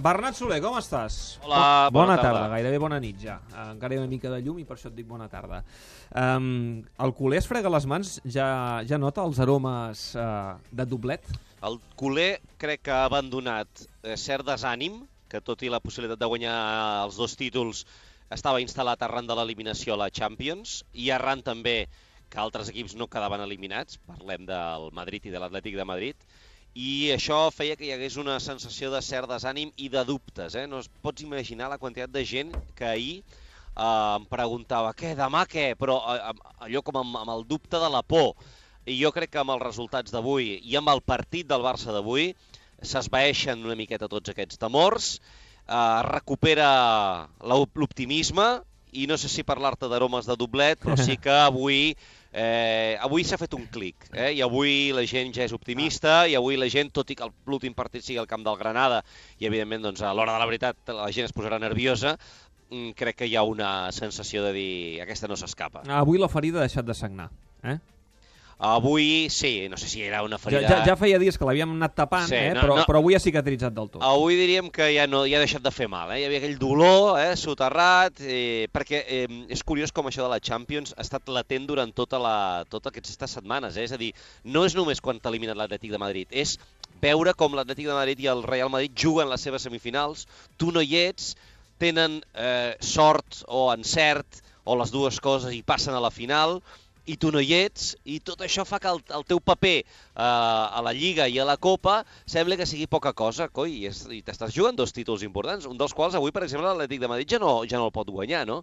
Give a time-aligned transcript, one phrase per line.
[0.00, 1.16] Bernat Soler, com estàs?
[1.44, 2.38] Hola, bona, bona tarda.
[2.38, 2.48] tarda.
[2.54, 3.34] gairebé bona nit ja.
[3.50, 5.58] Uh, encara hi ha una mica de llum i per això et dic bona tarda.
[6.16, 8.46] Um, el culer es frega les mans, ja,
[8.88, 11.28] ja nota els aromes uh, de doblet?
[11.68, 16.30] El culer crec que ha abandonat eh, cert desànim, que tot i la possibilitat de
[16.32, 16.54] guanyar
[17.04, 17.84] els dos títols
[18.32, 21.82] estava instal·lat arran de l'eliminació a la Champions i arran també
[22.30, 26.30] que altres equips no quedaven eliminats, parlem del Madrid i de l'Atlètic de Madrid,
[26.74, 30.54] i això feia que hi hagués una sensació de cert desànim i de dubtes.
[30.54, 30.66] Eh?
[30.70, 35.44] No es pots imaginar la quantitat de gent que ahir eh, em preguntava què, demà
[35.50, 35.74] què?
[35.80, 36.32] Però eh,
[36.66, 38.36] allò com amb, amb el dubte de la por.
[38.86, 42.30] I jo crec que amb els resultats d'avui i amb el partit del Barça d'avui
[42.80, 45.16] s'esvaeixen una miqueta tots aquests temors,
[45.66, 46.70] eh, recupera
[47.42, 48.48] l'optimisme
[48.92, 51.94] i no sé si parlar-te d'aromes de doblet, però sí que avui
[52.32, 54.28] Eh, avui s'ha fet un clic, eh?
[54.38, 57.74] i avui la gent ja és optimista, i avui la gent, tot i que l'últim
[57.74, 59.00] partit sigui al camp del Granada,
[59.42, 62.14] i evidentment doncs, a l'hora de la veritat la gent es posarà nerviosa,
[62.70, 65.82] mm, crec que hi ha una sensació de dir aquesta no s'escapa.
[65.90, 67.32] Avui la ferida ha deixat de sagnar.
[67.64, 67.80] Eh?
[68.60, 70.60] Avui, sí, no sé si era una ferida...
[70.60, 72.50] Ja, ja, ja feia dies que l'havíem anat tapant, Sí, eh?
[72.52, 72.82] no, però, no.
[72.84, 74.02] però avui ha cicatritzat del tot.
[74.04, 76.18] Avui diríem que ja, no, ja ha deixat de fer mal, eh?
[76.20, 79.22] hi havia aquell dolor eh, soterrat, eh, perquè eh,
[79.56, 82.34] és curiós com això de la Champions ha estat latent durant tota la,
[82.68, 83.86] totes aquestes setmanes, eh?
[83.88, 84.10] és a dir,
[84.44, 86.58] no és només quan t'ha eliminat l'Atlètic de Madrid, és
[87.00, 90.26] veure com l'Atlètic de Madrid i el Real Madrid juguen les seves semifinals,
[90.60, 91.32] tu no hi ets,
[91.80, 96.58] tenen eh, sort o encert, o les dues coses i passen a la final,
[97.06, 99.86] i tu no hi ets, i tot això fa que el, el teu paper eh,
[100.20, 104.20] a la Lliga i a la Copa sembla que sigui poca cosa, coi, i, i
[104.26, 107.40] t'estàs jugant dos títols importants, un dels quals avui, per exemple, l'Atlètic de Madrid ja
[107.42, 108.60] no, ja no el pot guanyar, no?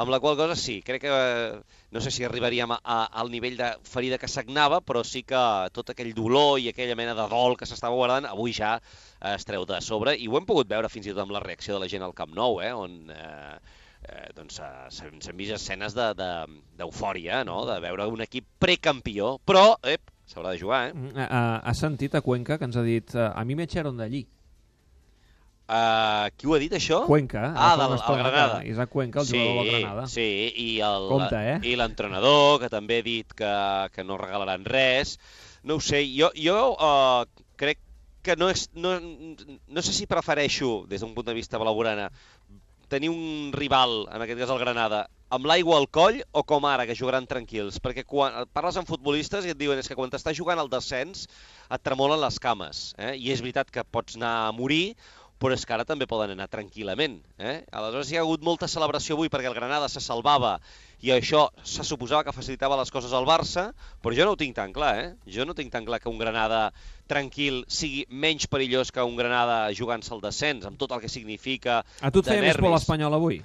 [0.00, 1.60] Amb la qual cosa sí, crec que eh,
[1.90, 5.42] no sé si arribaríem a, a, al nivell de ferida que sagnava, però sí que
[5.74, 8.76] tot aquell dolor i aquella mena de dol que s'estava guardant, avui ja
[9.34, 11.76] es treu de sobre, i ho hem pogut veure fins i tot amb la reacció
[11.76, 12.96] de la gent al Camp Nou, eh, on...
[13.10, 13.78] Eh,
[14.10, 16.14] eh, doncs eh, s'han vist escenes d'eufòria,
[16.48, 17.62] de, d'eufòria, no?
[17.68, 20.92] de veure un equip precampió, però ep, s'haurà de jugar, eh?
[20.94, 23.64] Mm, eh, eh, Has sentit a Cuenca que ens ha dit eh, a mi me
[23.70, 24.22] echaron de allí.
[25.70, 27.04] Uh, qui ho ha dit, això?
[27.06, 27.44] Cuenca.
[27.46, 28.64] eh, Ah, del estona el Granada.
[28.66, 30.06] Isaac Cuenca, el sí, jugador del Granada.
[30.10, 31.60] Sí, i el- Compte, eh?
[31.62, 33.52] i l'entrenador, que també ha dit que,
[33.94, 35.12] que no regalaran res.
[35.62, 37.22] No ho sé, jo, jo uh,
[37.54, 37.78] crec
[38.26, 42.10] que no, és, no, no sé si prefereixo, des d'un punt de vista blaugrana,
[42.90, 46.84] tenir un rival, en aquest cas el Granada, amb l'aigua al coll o com ara,
[46.88, 47.78] que jugaran tranquils?
[47.82, 51.28] Perquè quan parles amb futbolistes i et diuen és que quan t'estàs jugant al descens
[51.70, 53.14] et tremolen les cames, eh?
[53.14, 54.96] i és veritat que pots anar a morir,
[55.40, 57.14] però és que ara també poden anar tranquil·lament.
[57.40, 57.62] Eh?
[57.72, 60.58] Aleshores hi ha hagut molta celebració avui perquè el Granada se salvava
[61.00, 63.70] i això se suposava que facilitava les coses al Barça,
[64.04, 65.14] però jo no ho tinc tan clar, eh?
[65.26, 66.66] Jo no tinc tan clar que un Granada
[67.08, 71.80] tranquil sigui menys perillós que un Granada jugant-se al descens, amb tot el que significa
[72.00, 73.40] A tu et feia més por l'Espanyol avui?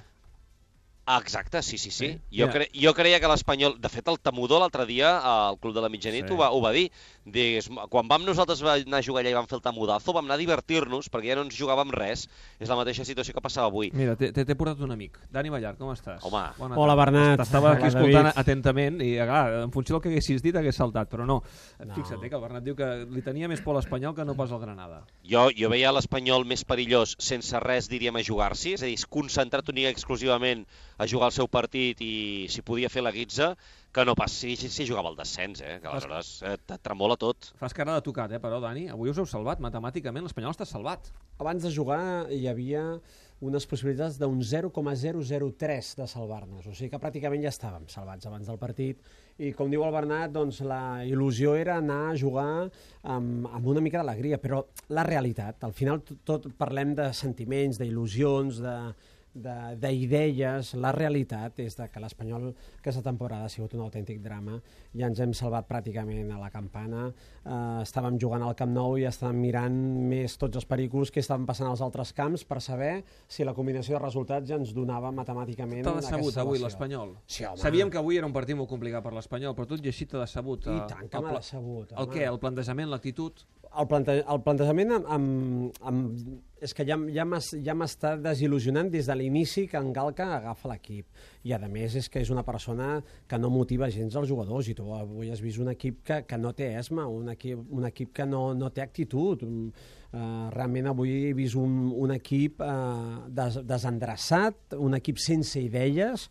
[1.08, 2.08] Ah, exacte, sí, sí, sí.
[2.08, 2.52] Sí, Jo, mira.
[2.52, 3.76] cre jo creia que l'Espanyol...
[3.78, 6.34] De fet, el Tamudó l'altre dia al Club de la Mitjanit Sí.
[6.34, 6.88] ho, va, ho va dir.
[7.26, 10.36] Digues, quan vam nosaltres anar a jugar allà i vam fer el Tamudazo, vam anar
[10.36, 12.28] a divertir-nos perquè ja no ens jugàvem res.
[12.62, 13.90] És la mateixa situació que passava avui.
[13.92, 15.18] Mira, t'he portat un amic.
[15.34, 16.22] Dani Ballar, com estàs?
[16.22, 16.44] Home.
[16.60, 16.98] Bona Hola, tarda.
[17.02, 17.40] Bernat.
[17.42, 18.40] T'estava aquí Hola, escoltant David.
[18.44, 21.40] atentament i, clar, en funció del que haguessis dit hagués saltat, però no.
[21.82, 21.94] No.
[21.98, 24.54] Fixa't, eh, que el Bernat diu que li tenia més por l'Espanyol que no pas
[24.54, 25.02] el Granada.
[25.26, 29.66] Jo, jo veia l'Espanyol més perillós sense res, diríem, a jugar-s'hi, és a dir, concentrat
[29.74, 30.62] únic i exclusivament
[30.96, 33.56] a jugar el seu partit i si podia fer la guitza,
[33.96, 35.78] que no pas si, si, si jugava al descens, eh?
[35.80, 37.48] que aleshores eh, et tremola tot.
[37.56, 38.90] Fas cara de tocat, eh, però, Dani?
[38.92, 40.26] Avui us heu salvat matemàticament.
[40.28, 41.08] L'Espanyol està salvat.
[41.40, 42.02] Abans de jugar
[42.32, 42.82] hi havia
[43.44, 48.56] unes possibilitats d'un 0,003 de salvar-nos, o sigui que pràcticament ja estàvem salvats abans del
[48.60, 49.02] partit
[49.44, 52.46] i com diu el Bernat, doncs la il·lusió era anar a jugar
[53.04, 54.62] amb, amb una mica d'alegria, però
[54.96, 58.94] la realitat, al final tot, tot parlem de sentiments, d'il·lusions, de, de-
[59.36, 62.48] d'idees, la realitat és de que l'Espanyol
[62.78, 64.58] aquesta temporada ha sigut un autèntic drama,
[64.96, 67.06] ja ens hem salvat pràcticament a la campana,
[67.44, 67.50] eh,
[67.82, 69.76] estàvem jugant al Camp Nou i estàvem mirant
[70.10, 73.98] més tots els pericos que estaven passant als altres camps per saber si la combinació
[73.98, 77.16] de resultats ja ens donava matemàticament T'ha decebut avui l'Espanyol?
[77.26, 77.60] Sí, home.
[77.60, 80.22] Sabíem que avui era un partit molt complicat per l'Espanyol, però tot i així t'ha
[80.24, 80.66] decebut.
[80.66, 82.14] I eh, tant que el m'ha decebut, El home.
[82.14, 82.26] què?
[82.26, 83.44] El plantejament, l'actitud?
[83.80, 86.26] El, plante el plantejament amb, amb, amb,
[86.62, 91.06] és que ja, ja m'està desil·lusionant des de l'inici que en Galca agafa l'equip.
[91.44, 92.96] I a més és que és una persona
[93.28, 96.38] que no motiva gens els jugadors i tu avui has vist un equip que, que
[96.40, 99.44] no té esma, un equip, un equip que no, no té actitud.
[99.46, 106.30] Uh, realment avui he vist un, un equip uh, des, desendreçat, un equip sense idees,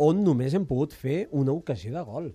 [0.00, 2.32] on només hem pogut fer una ocasió de gol.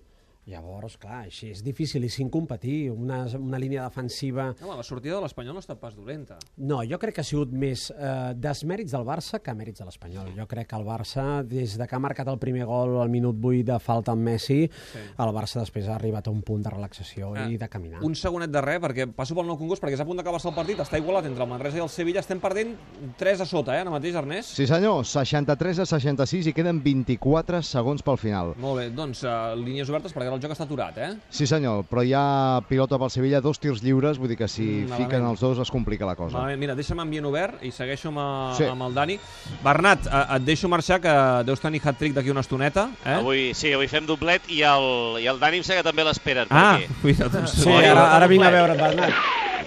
[0.48, 2.90] Llavors, clar, així és dificilíssim competir.
[2.90, 4.50] Una, una línia defensiva...
[4.62, 6.38] Home, la sortida de l'Espanyol no ha estat pas dolenta.
[6.56, 10.32] No, jo crec que ha sigut més eh, desmèrits del Barça que mèrits de l'Espanyol.
[10.36, 13.36] Jo crec que el Barça, des de que ha marcat el primer gol al minut
[13.40, 15.04] 8 de falta amb Messi, sí.
[15.22, 18.00] el Barça després ha arribat a un punt de relaxació Ah, i de caminar.
[18.06, 20.56] Un segonet de res, perquè passo pel nou congost, perquè és a punt d'acabar-se el
[20.56, 22.74] partit, està igualat entre el Manresa i el Sevilla, estem perdent
[23.20, 24.54] 3 a sota, eh, ara mateix, Ernest?
[24.58, 28.54] Sí senyor, 63 a 66 i queden 24 segons pel final.
[28.60, 31.10] Molt bé, doncs uh, línies obertes perquè ara el joc està aturat, eh?
[31.34, 34.62] Sí senyor, però hi ha pilota pel Sevilla, dos tirs lliures, vull dir que si
[34.86, 36.38] Mm, fiquen els dos es complica la cosa.
[36.38, 38.64] Malament, mira, deixa'm ambient obert i segueixo amb, uh, Sí.
[38.64, 39.18] amb el Dani.
[39.64, 41.12] Bernat, uh, et deixo marxar, que
[41.44, 43.14] deus tenir hat-trick d'aquí una estoneta, eh?
[43.18, 46.48] Avui, sí, avui fem doblet i el, i el Dani em sembla que també l'esperen
[46.48, 46.86] per Ah, aquí.
[47.02, 48.52] mira, doncs, Sí, ara, ara vinc a complet.
[48.52, 49.14] veure, Bernat.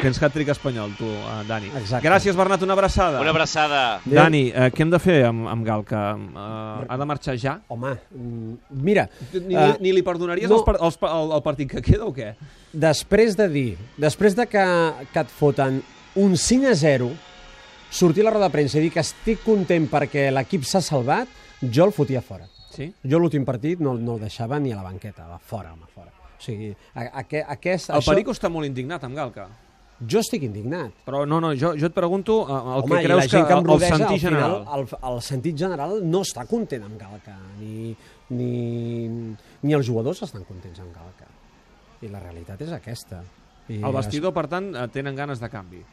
[0.01, 1.69] Tens hat-trick espanyol, tu, uh, Dani.
[1.79, 2.07] Exacte.
[2.07, 3.19] Gràcies, Bernat, una abraçada.
[3.21, 3.81] Una abraçada.
[4.01, 4.13] Adéu.
[4.17, 6.03] Dani, uh, què hem de fer amb, amb Galca?
[6.15, 7.57] Uh, ha de marxar ja?
[7.73, 8.53] Home, mm,
[8.83, 10.57] mira, Ni, eh, ni li perdonaries no.
[10.61, 12.33] els, par- els, pa- el, el partit que queda o què?
[12.73, 14.63] després de dir, després de que,
[15.13, 15.81] que et foten
[16.15, 17.11] un 5 a 0,
[17.93, 21.27] sortir a la roda de premsa i dir que estic content perquè l'equip s'ha salvat,
[21.61, 22.47] jo el fotia fora.
[22.73, 22.87] Sí?
[23.05, 26.09] Jo l'últim partit no, no el deixava ni a la banqueta, va fora, home, fora.
[26.09, 29.45] O sigui, a, a, a, aquest, El això, Perico està molt indignat amb Galca.
[29.99, 30.93] Jo estic indignat.
[31.05, 33.85] Però no, no, jo, jo et pregunto uh, el Home, que creus que, em el
[33.85, 34.57] sentit al final, general.
[34.77, 37.93] el, el sentit general no està content amb Galca, ni,
[38.33, 38.51] ni,
[39.63, 41.29] ni els jugadors estan contents amb Galca.
[42.03, 43.23] I la realitat és aquesta.
[43.71, 45.83] I El vestidor, per tant, eh, tenen ganes de canvi.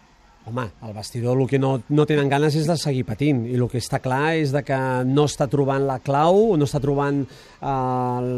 [0.48, 3.66] Home, el vestidor el que no, no tenen ganes és de seguir patint i el
[3.68, 7.68] que està clar és de que no està trobant la clau, no està trobant eh,
[7.68, 8.30] el,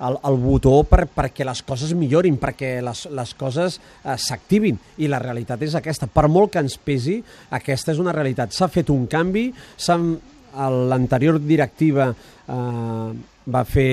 [0.00, 5.10] el, el botó per, perquè les coses millorin, perquè les, les coses eh, s'activin i
[5.10, 6.08] la realitat és aquesta.
[6.10, 7.20] Per molt que ens pesi,
[7.54, 8.54] aquesta és una realitat.
[8.54, 9.50] S'ha fet un canvi,
[10.54, 13.08] l'anterior directiva eh,
[13.44, 13.90] va fer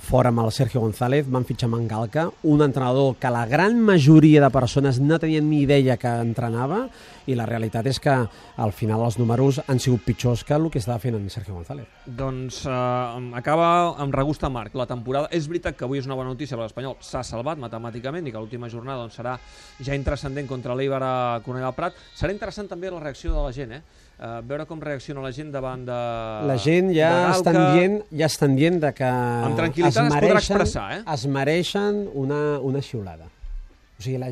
[0.00, 4.50] fora amb el Sergio González, van fitxar Mangalca, un entrenador que la gran majoria de
[4.50, 6.86] persones no tenien ni idea que entrenava
[7.26, 10.80] i la realitat és que al final els números han sigut pitjors que el que
[10.80, 11.86] estava fent en Sergio González.
[12.06, 15.30] Doncs eh, acaba amb regust amarg la temporada.
[15.30, 16.96] És veritat que avui és una bona notícia per l'Espanyol.
[17.04, 19.36] S'ha salvat matemàticament i que l'última jornada doncs, serà
[19.80, 22.00] ja intrascendent contra l'Eibar a Cornellà del Prat.
[22.18, 23.82] Serà interessant també la reacció de la gent, eh?
[24.22, 25.94] Uh, veure com reacciona la gent davant de...
[26.46, 29.58] La gent ja estan dient, ja estan dient de que Amb
[29.90, 31.02] tranquil·litat es podrà expressar, eh?
[31.14, 33.28] es mereixen una, una xiulada.
[33.98, 34.30] O sigui, la,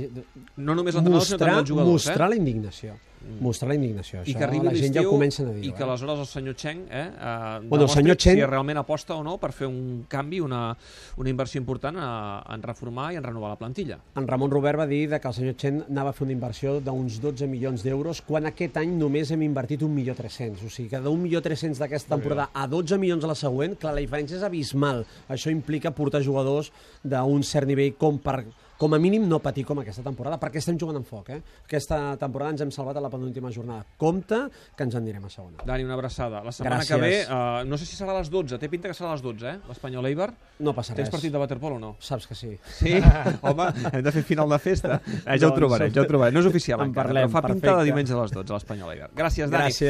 [0.57, 2.31] No només l'entrenador, sinó també els jugadors, mostrar eh?
[2.35, 2.97] la indignació.
[3.45, 4.23] Mostrar la indignació.
[4.23, 5.67] I Això que arribi la gent ja ho comencen a dir.
[5.69, 9.13] i que aleshores el senyor Cheng eh, uh, Bueno, el senyor Chen- si realment aposta
[9.15, 10.75] o no per fer un canvi, una,
[11.21, 12.07] una inversió important a,
[12.49, 13.99] en reformar i en renovar la plantilla.
[14.17, 16.79] En Ramon Robert va dir de que el senyor Chen anava a fer una inversió
[16.81, 20.65] d'uns 12 milions d'euros quan aquest any només hem invertit 1.300.000.
[20.65, 23.93] O sigui que d'un milió 300 d'aquesta temporada a 12 milions a la següent, clar,
[23.93, 25.05] la diferència és abismal.
[25.29, 26.73] Això implica portar jugadors
[27.05, 28.41] d'un cert nivell com per
[28.81, 31.29] com a mínim no patir com aquesta temporada, perquè estem jugant amb foc.
[31.35, 31.41] Eh?
[31.67, 33.85] Aquesta temporada ens hem salvat a la penúltima jornada.
[34.01, 34.39] Compte
[34.77, 35.61] que ens en direm a segona.
[35.69, 36.41] Dani, una abraçada.
[36.47, 36.89] La setmana Gràcies.
[36.89, 39.19] que ve, uh, no sé si serà a les 12, té pinta que serà a
[39.19, 39.59] les 12, eh?
[39.69, 40.31] L'Espanyol Eibar.
[40.65, 41.13] No passa Tens res.
[41.13, 41.97] partit de waterpolo o no?
[42.01, 42.55] Saps que sí.
[42.79, 42.95] Sí?
[43.49, 45.01] Home, hem de fer final de festa.
[45.05, 46.33] Eh, ja ho Doncs, trobaré, ja ho trobaré.
[46.33, 47.77] No és oficial en encara, parlem, però fa pinta perfecte.
[47.85, 49.11] de diumenge a les 12, a l'Espanyol Eibar.
[49.15, 49.65] Gràcies, Dani.
[49.69, 49.89] Gràcies.